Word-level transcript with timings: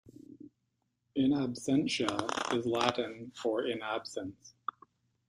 "In 1.13 1.29
absentia" 1.31 2.57
is 2.57 2.65
Latin 2.65 3.31
for 3.35 3.67
"in 3.67 3.77
the 3.77 3.85
absence". 3.85 4.55